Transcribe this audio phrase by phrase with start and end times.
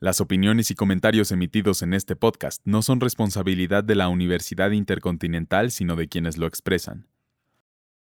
[0.00, 5.70] Las opiniones y comentarios emitidos en este podcast no son responsabilidad de la Universidad Intercontinental,
[5.70, 7.06] sino de quienes lo expresan.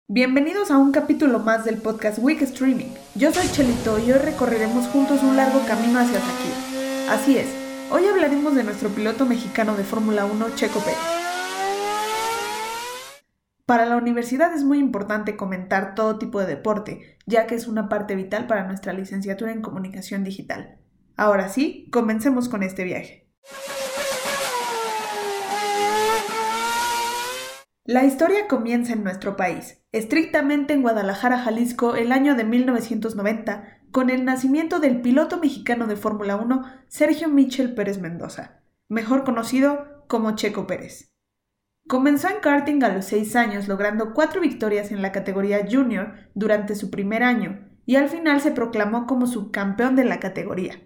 [0.08, 2.88] Bienvenidos a un capítulo más del podcast Week Streaming.
[3.14, 7.08] Yo soy Chelito y hoy recorreremos juntos un largo camino hacia aquí.
[7.10, 7.54] Así es,
[7.90, 10.98] hoy hablaremos de nuestro piloto mexicano de Fórmula 1, Checo Pérez.
[13.66, 17.90] Para la universidad es muy importante comentar todo tipo de deporte, ya que es una
[17.90, 20.78] parte vital para nuestra licenciatura en comunicación digital.
[21.16, 23.30] Ahora sí, comencemos con este viaje.
[27.84, 34.10] La historia comienza en nuestro país, estrictamente en Guadalajara, Jalisco, el año de 1990, con
[34.10, 40.34] el nacimiento del piloto mexicano de Fórmula 1, Sergio Michel Pérez Mendoza, mejor conocido como
[40.34, 41.12] Checo Pérez.
[41.86, 46.74] Comenzó en karting a los 6 años, logrando cuatro victorias en la categoría junior durante
[46.74, 50.80] su primer año, y al final se proclamó como subcampeón de la categoría.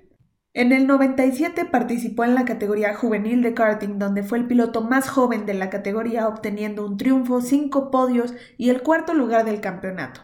[0.58, 5.08] En el 97 participó en la categoría juvenil de karting, donde fue el piloto más
[5.08, 10.22] joven de la categoría, obteniendo un triunfo, cinco podios y el cuarto lugar del campeonato.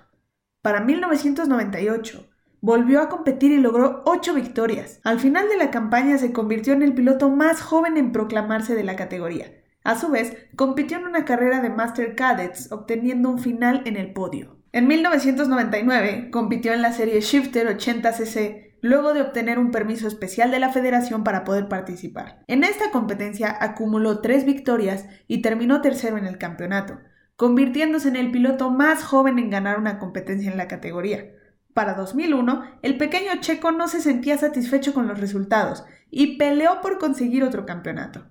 [0.60, 2.26] Para 1998,
[2.60, 4.98] volvió a competir y logró ocho victorias.
[5.04, 8.82] Al final de la campaña se convirtió en el piloto más joven en proclamarse de
[8.82, 9.52] la categoría.
[9.84, 14.12] A su vez, compitió en una carrera de Master Cadets, obteniendo un final en el
[14.12, 14.56] podio.
[14.72, 20.58] En 1999, compitió en la serie Shifter 80cc luego de obtener un permiso especial de
[20.58, 22.44] la federación para poder participar.
[22.48, 26.98] En esta competencia acumuló tres victorias y terminó tercero en el campeonato,
[27.34, 31.30] convirtiéndose en el piloto más joven en ganar una competencia en la categoría.
[31.72, 36.98] Para 2001, el pequeño checo no se sentía satisfecho con los resultados y peleó por
[36.98, 38.26] conseguir otro campeonato.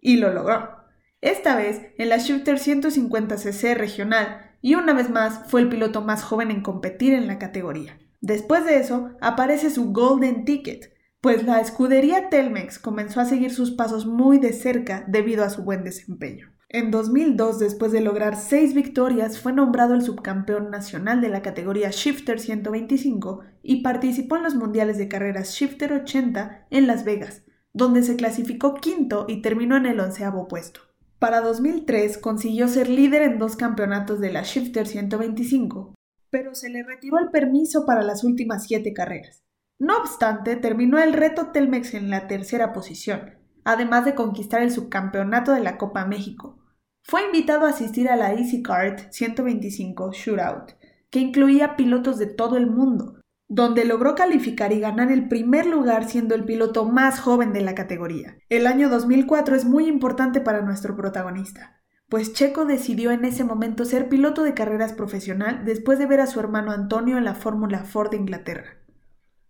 [0.00, 0.84] Y lo logró.
[1.22, 6.22] Esta vez en la Shooter 150cc regional y una vez más fue el piloto más
[6.22, 7.98] joven en competir en la categoría.
[8.24, 13.72] Después de eso, aparece su Golden Ticket, pues la escudería Telmex comenzó a seguir sus
[13.72, 16.50] pasos muy de cerca debido a su buen desempeño.
[16.70, 21.90] En 2002, después de lograr seis victorias, fue nombrado el subcampeón nacional de la categoría
[21.90, 27.42] Shifter 125 y participó en los mundiales de carreras Shifter 80 en Las Vegas,
[27.74, 30.80] donde se clasificó quinto y terminó en el onceavo puesto.
[31.18, 35.92] Para 2003 consiguió ser líder en dos campeonatos de la Shifter 125,
[36.34, 39.44] pero se le retiró el permiso para las últimas siete carreras.
[39.78, 45.52] No obstante, terminó el reto Telmex en la tercera posición, además de conquistar el subcampeonato
[45.52, 46.58] de la Copa México.
[47.04, 50.72] Fue invitado a asistir a la Easy Kart 125 Shootout,
[51.08, 56.08] que incluía pilotos de todo el mundo, donde logró calificar y ganar el primer lugar
[56.08, 58.38] siendo el piloto más joven de la categoría.
[58.48, 61.83] El año 2004 es muy importante para nuestro protagonista
[62.14, 66.28] pues Checo decidió en ese momento ser piloto de carreras profesional después de ver a
[66.28, 68.76] su hermano Antonio en la Fórmula Ford de Inglaterra.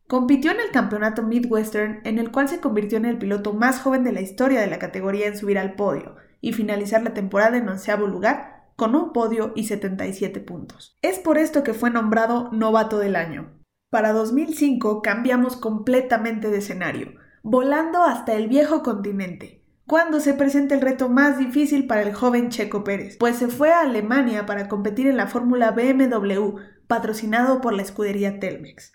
[0.09, 4.03] Compitió en el campeonato Midwestern, en el cual se convirtió en el piloto más joven
[4.03, 7.69] de la historia de la categoría en subir al podio y finalizar la temporada en
[7.69, 10.97] onceavo lugar, con un podio y 77 puntos.
[11.03, 13.61] Es por esto que fue nombrado Novato del Año.
[13.91, 20.81] Para 2005 cambiamos completamente de escenario, volando hasta el viejo continente, cuando se presenta el
[20.81, 25.07] reto más difícil para el joven Checo Pérez, pues se fue a Alemania para competir
[25.07, 26.57] en la Fórmula BMW,
[26.87, 28.93] patrocinado por la escudería Telmex.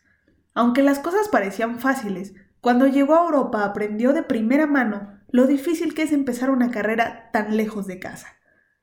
[0.56, 5.94] Aunque las cosas parecían fáciles, cuando llegó a Europa aprendió de primera mano lo difícil
[5.94, 8.28] que es empezar una carrera tan lejos de casa.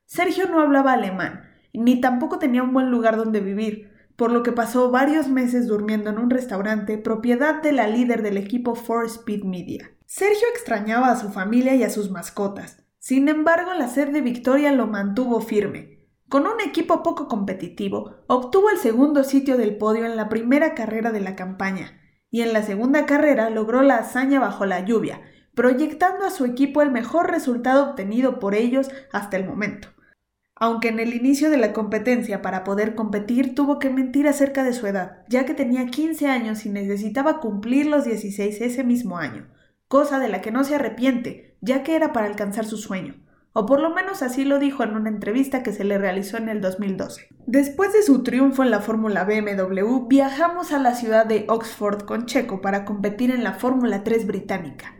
[0.05, 1.43] Sergio no hablaba alemán,
[1.73, 6.09] ni tampoco tenía un buen lugar donde vivir, por lo que pasó varios meses durmiendo
[6.09, 9.91] en un restaurante propiedad de la líder del equipo Four Speed Media.
[10.09, 12.81] Sergio extrañaba a su familia y a sus mascotas.
[12.97, 16.07] Sin embargo, la sed de victoria lo mantuvo firme.
[16.29, 21.11] Con un equipo poco competitivo, obtuvo el segundo sitio del podio en la primera carrera
[21.11, 25.23] de la campaña, y en la segunda carrera logró la hazaña bajo la lluvia,
[25.55, 29.89] proyectando a su equipo el mejor resultado obtenido por ellos hasta el momento.
[30.55, 34.71] Aunque en el inicio de la competencia para poder competir tuvo que mentir acerca de
[34.71, 39.49] su edad, ya que tenía 15 años y necesitaba cumplir los 16 ese mismo año,
[39.87, 43.15] cosa de la que no se arrepiente, ya que era para alcanzar su sueño,
[43.53, 46.49] o por lo menos así lo dijo en una entrevista que se le realizó en
[46.49, 47.29] el 2012.
[47.45, 52.25] Después de su triunfo en la Fórmula BMW, viajamos a la ciudad de Oxford con
[52.25, 54.95] Checo para competir en la Fórmula 3 británica.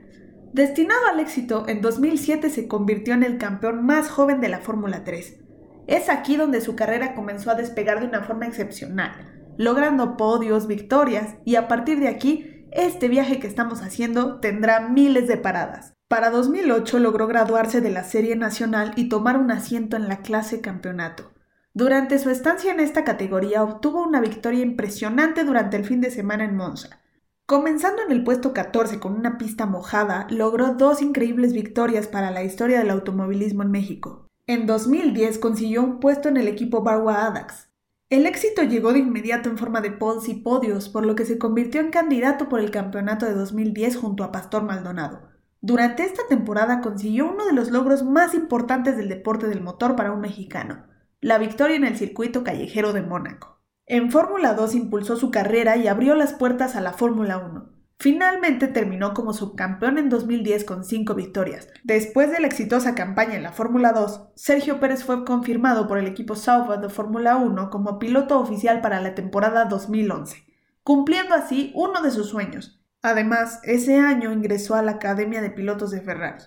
[0.54, 5.04] Destinado al éxito, en 2007 se convirtió en el campeón más joven de la Fórmula
[5.04, 5.38] 3.
[5.86, 9.12] Es aquí donde su carrera comenzó a despegar de una forma excepcional,
[9.58, 15.28] logrando podios, victorias, y a partir de aquí este viaje que estamos haciendo tendrá miles
[15.28, 15.94] de paradas.
[16.08, 20.62] Para 2008 logró graduarse de la Serie Nacional y tomar un asiento en la clase
[20.62, 21.34] campeonato.
[21.74, 26.46] Durante su estancia en esta categoría obtuvo una victoria impresionante durante el fin de semana
[26.46, 27.02] en Monza.
[27.46, 32.44] Comenzando en el puesto 14 con una pista mojada, logró dos increíbles victorias para la
[32.44, 34.28] historia del automovilismo en México.
[34.48, 37.67] En 2010 consiguió un puesto en el equipo Barwa Adax.
[38.10, 41.38] El éxito llegó de inmediato en forma de poles y podios, por lo que se
[41.38, 45.24] convirtió en candidato por el campeonato de 2010 junto a Pastor Maldonado.
[45.60, 50.14] Durante esta temporada consiguió uno de los logros más importantes del deporte del motor para
[50.14, 50.86] un mexicano,
[51.20, 53.62] la victoria en el circuito callejero de Mónaco.
[53.86, 57.77] En Fórmula 2 impulsó su carrera y abrió las puertas a la Fórmula 1.
[58.00, 61.68] Finalmente terminó como subcampeón en 2010 con cinco victorias.
[61.84, 66.06] Después de la exitosa campaña en la Fórmula 2, Sergio Pérez fue confirmado por el
[66.06, 70.46] equipo Sauber de Fórmula 1 como piloto oficial para la temporada 2011,
[70.84, 72.80] cumpliendo así uno de sus sueños.
[73.02, 76.44] Además, ese año ingresó a la Academia de Pilotos de Ferrari.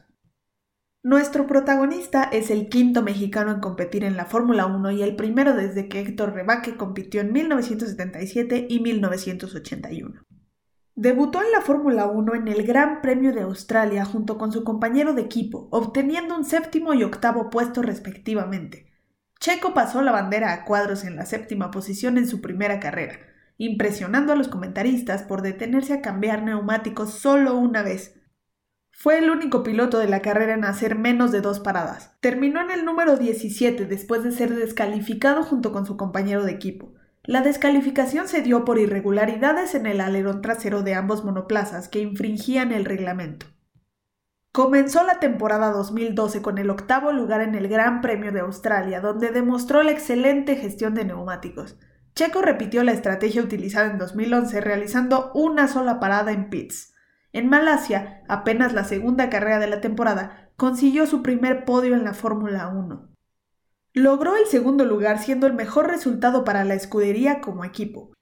[1.03, 5.55] Nuestro protagonista es el quinto mexicano en competir en la Fórmula 1 y el primero
[5.55, 10.30] desde que Héctor Rebaque compitió en 1977 y 1981.
[11.01, 15.15] Debutó en la Fórmula 1 en el Gran Premio de Australia junto con su compañero
[15.15, 18.93] de equipo, obteniendo un séptimo y octavo puesto respectivamente.
[19.41, 23.19] Checo pasó la bandera a cuadros en la séptima posición en su primera carrera,
[23.57, 28.21] impresionando a los comentaristas por detenerse a cambiar neumáticos solo una vez.
[28.91, 32.19] Fue el único piloto de la carrera en hacer menos de dos paradas.
[32.21, 36.93] Terminó en el número 17 después de ser descalificado junto con su compañero de equipo.
[37.25, 42.73] La descalificación se dio por irregularidades en el alerón trasero de ambos monoplazas que infringían
[42.73, 43.47] el reglamento.
[44.53, 49.31] Comenzó la temporada 2012 con el octavo lugar en el Gran Premio de Australia, donde
[49.31, 51.79] demostró la excelente gestión de neumáticos.
[52.15, 56.95] Checo repitió la estrategia utilizada en 2011 realizando una sola parada en pits.
[57.33, 62.15] En Malasia, apenas la segunda carrera de la temporada, consiguió su primer podio en la
[62.15, 63.10] Fórmula 1.
[63.93, 68.13] Logró el segundo lugar siendo el mejor resultado para la escudería como equipo.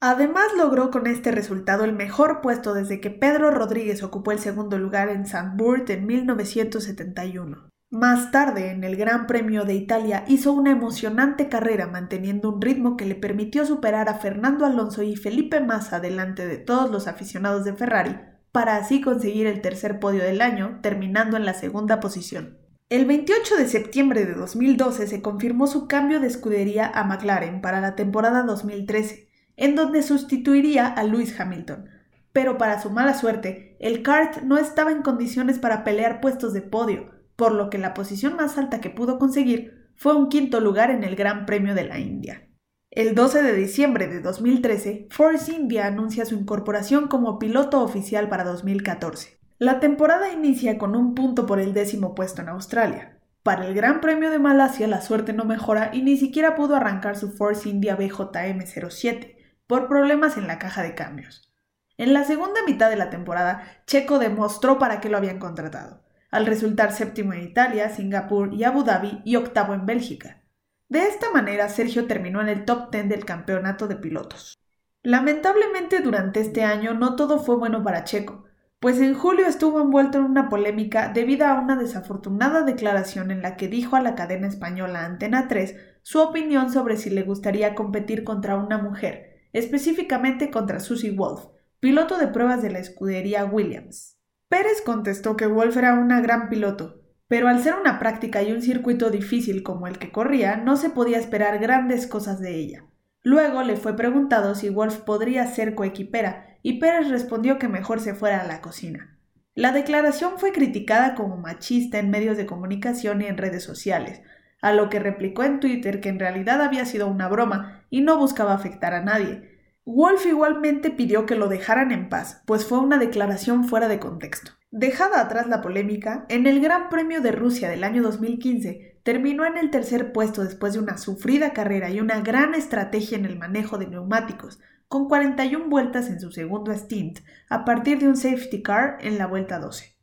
[0.00, 4.78] Además logró con este resultado el mejor puesto desde que Pedro Rodríguez ocupó el segundo
[4.78, 7.68] lugar en Zandvoort en 1971.
[7.90, 12.96] Más tarde, en el Gran Premio de Italia, hizo una emocionante carrera manteniendo un ritmo
[12.96, 17.64] que le permitió superar a Fernando Alonso y Felipe Massa delante de todos los aficionados
[17.64, 18.16] de Ferrari,
[18.52, 22.65] para así conseguir el tercer podio del año, terminando en la segunda posición.
[22.88, 27.80] El 28 de septiembre de 2012 se confirmó su cambio de escudería a McLaren para
[27.80, 31.88] la temporada 2013, en donde sustituiría a Lewis Hamilton.
[32.32, 36.62] Pero para su mala suerte, el kart no estaba en condiciones para pelear puestos de
[36.62, 40.92] podio, por lo que la posición más alta que pudo conseguir fue un quinto lugar
[40.92, 42.48] en el Gran Premio de la India.
[42.92, 48.44] El 12 de diciembre de 2013, Force India anuncia su incorporación como piloto oficial para
[48.44, 49.40] 2014.
[49.58, 53.18] La temporada inicia con un punto por el décimo puesto en Australia.
[53.42, 57.16] Para el Gran Premio de Malasia la suerte no mejora y ni siquiera pudo arrancar
[57.16, 59.34] su Force India BJM07
[59.66, 61.54] por problemas en la caja de cambios.
[61.96, 66.44] En la segunda mitad de la temporada, Checo demostró para qué lo habían contratado, al
[66.44, 70.42] resultar séptimo en Italia, Singapur y Abu Dhabi y octavo en Bélgica.
[70.90, 74.58] De esta manera, Sergio terminó en el top 10 del campeonato de pilotos.
[75.02, 78.45] Lamentablemente durante este año no todo fue bueno para Checo,
[78.80, 83.56] pues en julio estuvo envuelto en una polémica debido a una desafortunada declaración en la
[83.56, 88.22] que dijo a la cadena española Antena 3 su opinión sobre si le gustaría competir
[88.22, 91.46] contra una mujer, específicamente contra Susie Wolf,
[91.80, 94.18] piloto de pruebas de la escudería Williams.
[94.48, 98.62] Pérez contestó que Wolf era una gran piloto, pero al ser una práctica y un
[98.62, 102.86] circuito difícil como el que corría, no se podía esperar grandes cosas de ella.
[103.26, 108.14] Luego le fue preguntado si Wolf podría ser coequipera, y Pérez respondió que mejor se
[108.14, 109.18] fuera a la cocina.
[109.56, 114.22] La declaración fue criticada como machista en medios de comunicación y en redes sociales,
[114.62, 118.16] a lo que replicó en Twitter que en realidad había sido una broma y no
[118.16, 119.58] buscaba afectar a nadie.
[119.84, 124.52] Wolf igualmente pidió que lo dejaran en paz, pues fue una declaración fuera de contexto.
[124.70, 129.56] Dejada atrás la polémica, en el Gran Premio de Rusia del año 2015 terminó en
[129.56, 133.78] el tercer puesto después de una sufrida carrera y una gran estrategia en el manejo
[133.78, 134.58] de neumáticos,
[134.88, 139.28] con 41 vueltas en su segundo stint, a partir de un safety car en la
[139.28, 139.96] vuelta 12.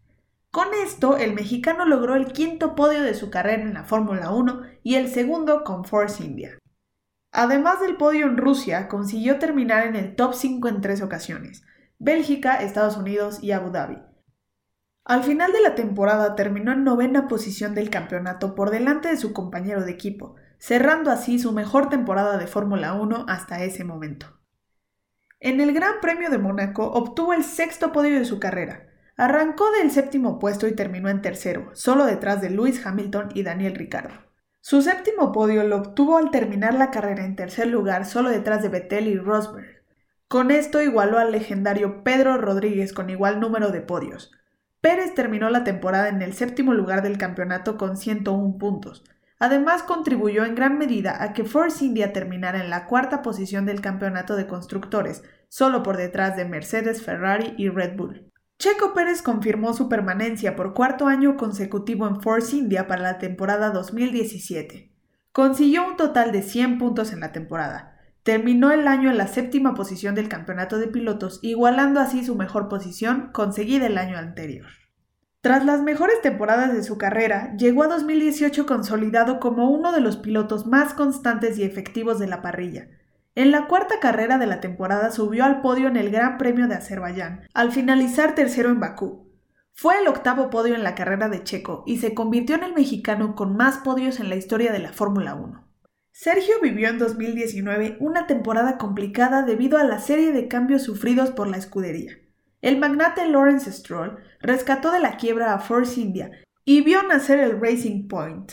[0.51, 4.61] Con esto, el mexicano logró el quinto podio de su carrera en la Fórmula 1
[4.83, 6.57] y el segundo con Force India.
[7.33, 11.65] Además del podio en Rusia, consiguió terminar en el top 5 en tres ocasiones,
[11.99, 13.97] Bélgica, Estados Unidos y Abu Dhabi,
[15.05, 19.33] al final de la temporada terminó en novena posición del campeonato por delante de su
[19.33, 24.27] compañero de equipo, cerrando así su mejor temporada de Fórmula 1 hasta ese momento.
[25.41, 28.87] En el Gran Premio de Mónaco obtuvo el sexto podio de su carrera.
[29.17, 33.75] Arrancó del séptimo puesto y terminó en tercero, solo detrás de Lewis Hamilton y Daniel
[33.75, 34.13] Ricciardo.
[34.61, 38.69] Su séptimo podio lo obtuvo al terminar la carrera en tercer lugar, solo detrás de
[38.69, 39.83] Vettel y Rosberg.
[40.29, 44.31] Con esto igualó al legendario Pedro Rodríguez con igual número de podios.
[44.83, 49.05] Pérez terminó la temporada en el séptimo lugar del campeonato con 101 puntos.
[49.39, 53.79] Además contribuyó en gran medida a que Force India terminara en la cuarta posición del
[53.79, 58.29] campeonato de constructores, solo por detrás de Mercedes, Ferrari y Red Bull.
[58.59, 63.69] Checo Pérez confirmó su permanencia por cuarto año consecutivo en Force India para la temporada
[63.69, 64.91] 2017.
[65.31, 67.92] Consiguió un total de 100 puntos en la temporada.
[68.23, 72.69] Terminó el año en la séptima posición del campeonato de pilotos, igualando así su mejor
[72.69, 74.67] posición conseguida el año anterior.
[75.41, 80.15] Tras las mejores temporadas de su carrera, llegó a 2018 consolidado como uno de los
[80.15, 82.87] pilotos más constantes y efectivos de la parrilla.
[83.35, 86.75] En la cuarta carrera de la temporada subió al podio en el Gran Premio de
[86.75, 89.27] Azerbaiyán, al finalizar tercero en Bakú.
[89.73, 93.35] Fue el octavo podio en la carrera de Checo y se convirtió en el mexicano
[93.35, 95.72] con más podios en la historia de la Fórmula 1.
[96.15, 101.47] Sergio vivió en 2019 una temporada complicada debido a la serie de cambios sufridos por
[101.47, 102.13] la escudería.
[102.61, 106.29] El magnate Lawrence Stroll rescató de la quiebra a Force India
[106.63, 108.51] y vio nacer el Racing Point.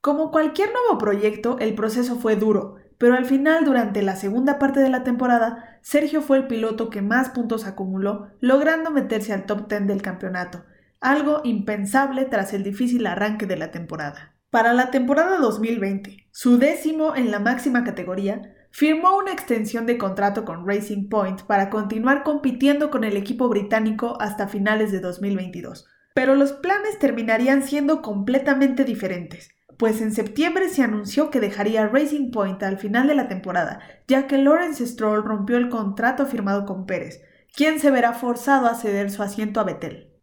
[0.00, 4.80] Como cualquier nuevo proyecto, el proceso fue duro, pero al final, durante la segunda parte
[4.80, 9.68] de la temporada, Sergio fue el piloto que más puntos acumuló, logrando meterse al top
[9.68, 10.64] 10 del campeonato,
[11.00, 14.37] algo impensable tras el difícil arranque de la temporada.
[14.50, 20.46] Para la temporada 2020, su décimo en la máxima categoría, firmó una extensión de contrato
[20.46, 25.86] con Racing Point para continuar compitiendo con el equipo británico hasta finales de 2022.
[26.14, 32.30] Pero los planes terminarían siendo completamente diferentes, pues en septiembre se anunció que dejaría Racing
[32.30, 36.86] Point al final de la temporada, ya que Lawrence Stroll rompió el contrato firmado con
[36.86, 37.20] Pérez,
[37.54, 40.14] quien se verá forzado a ceder su asiento a Vettel.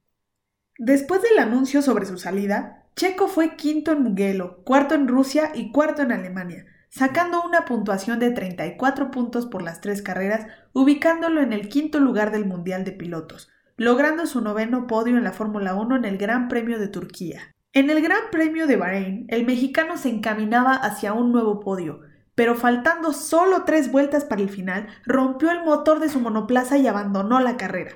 [0.79, 5.73] Después del anuncio sobre su salida, Checo fue quinto en Mugello, cuarto en Rusia y
[5.73, 11.51] cuarto en Alemania, sacando una puntuación de 34 puntos por las tres carreras, ubicándolo en
[11.51, 15.97] el quinto lugar del Mundial de Pilotos, logrando su noveno podio en la Fórmula 1
[15.97, 17.53] en el Gran Premio de Turquía.
[17.73, 21.99] En el Gran Premio de Bahrein, el mexicano se encaminaba hacia un nuevo podio,
[22.33, 26.87] pero faltando solo tres vueltas para el final, rompió el motor de su monoplaza y
[26.87, 27.91] abandonó la carrera,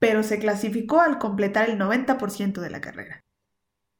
[0.00, 3.20] pero se clasificó al completar el 90% de la carrera.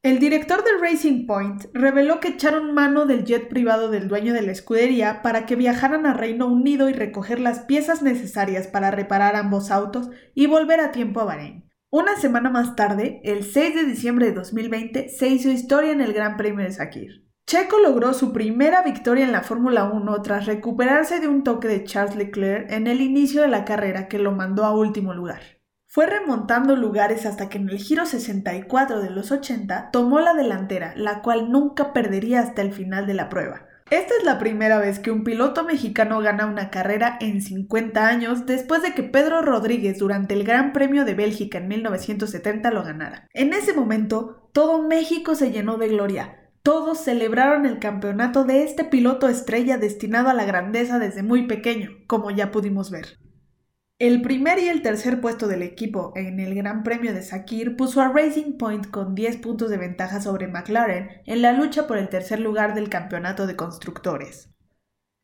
[0.02, 4.40] El director de Racing Point reveló que echaron mano del jet privado del dueño de
[4.40, 9.36] la escudería para que viajaran a Reino Unido y recoger las piezas necesarias para reparar
[9.36, 11.68] ambos autos y volver a tiempo a Bahrein.
[11.90, 16.14] Una semana más tarde, el 6 de diciembre de 2020, se hizo historia en el
[16.14, 17.26] Gran Premio de Sakir.
[17.46, 21.84] Checo logró su primera victoria en la Fórmula 1 tras recuperarse de un toque de
[21.84, 25.59] Charles Leclerc en el inicio de la carrera que lo mandó a último lugar.
[25.92, 30.92] Fue remontando lugares hasta que en el giro 64 de los 80 tomó la delantera,
[30.94, 33.66] la cual nunca perdería hasta el final de la prueba.
[33.90, 38.46] Esta es la primera vez que un piloto mexicano gana una carrera en 50 años
[38.46, 43.26] después de que Pedro Rodríguez durante el Gran Premio de Bélgica en 1970 lo ganara.
[43.34, 46.36] En ese momento, todo México se llenó de gloria.
[46.62, 51.90] Todos celebraron el campeonato de este piloto estrella destinado a la grandeza desde muy pequeño,
[52.06, 53.18] como ya pudimos ver.
[54.00, 58.00] El primer y el tercer puesto del equipo en el Gran Premio de Sakir puso
[58.00, 62.08] a Racing Point con 10 puntos de ventaja sobre McLaren en la lucha por el
[62.08, 64.48] tercer lugar del campeonato de constructores.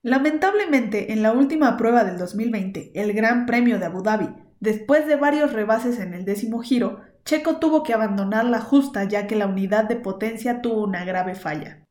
[0.02, 4.28] Lamentablemente, en la última prueba del 2020, el Gran Premio de Abu Dhabi,
[4.60, 9.26] después de varios rebases en el décimo giro, Checo tuvo que abandonar la justa ya
[9.26, 11.85] que la unidad de potencia tuvo una grave falla.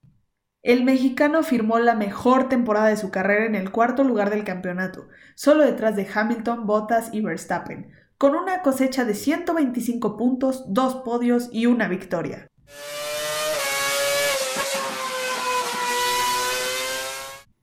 [0.65, 5.07] El mexicano firmó la mejor temporada de su carrera en el cuarto lugar del campeonato,
[5.35, 11.49] solo detrás de Hamilton, Bottas y Verstappen, con una cosecha de 125 puntos, dos podios
[11.51, 12.47] y una victoria.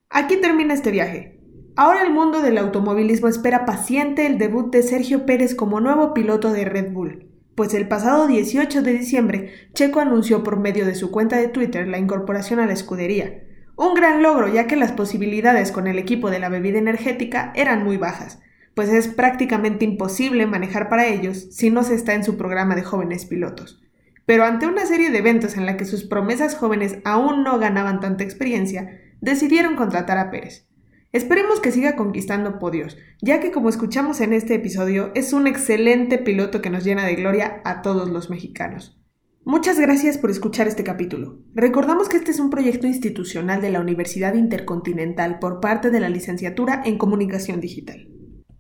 [0.08, 1.40] Aquí termina este viaje.
[1.74, 6.52] Ahora el mundo del automovilismo espera paciente el debut de Sergio Pérez como nuevo piloto
[6.52, 11.10] de Red Bull pues el pasado 18 de diciembre Checo anunció por medio de su
[11.10, 13.42] cuenta de Twitter la incorporación a la escudería.
[13.76, 17.84] Un gran logro ya que las posibilidades con el equipo de la bebida energética eran
[17.84, 18.40] muy bajas,
[18.74, 22.82] pues es prácticamente imposible manejar para ellos si no se está en su programa de
[22.82, 23.82] jóvenes pilotos.
[24.24, 28.00] Pero ante una serie de eventos en la que sus promesas jóvenes aún no ganaban
[28.00, 30.66] tanta experiencia, decidieron contratar a Pérez.
[31.12, 36.16] Esperemos que siga conquistando podios, ya que como escuchamos en este episodio, es un excelente
[36.16, 38.98] piloto que nos llena de gloria a todos los mexicanos.
[39.44, 41.40] Muchas gracias por escuchar este capítulo.
[41.52, 46.08] Recordamos que este es un proyecto institucional de la Universidad Intercontinental por parte de la
[46.08, 48.11] Licenciatura en Comunicación Digital.